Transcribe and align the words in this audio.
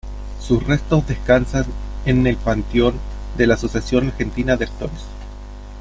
Sus 0.39 0.65
restos 0.65 1.07
descansan 1.07 1.65
en 2.07 2.25
el 2.25 2.35
panteón 2.35 2.95
de 3.37 3.45
la 3.45 3.53
Asociación 3.53 4.07
Argentina 4.07 4.57
de 4.57 4.65
Actores. 4.65 5.03